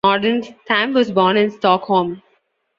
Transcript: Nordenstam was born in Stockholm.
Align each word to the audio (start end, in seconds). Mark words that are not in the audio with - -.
Nordenstam 0.03 0.95
was 0.95 1.11
born 1.11 1.37
in 1.37 1.51
Stockholm. 1.51 2.23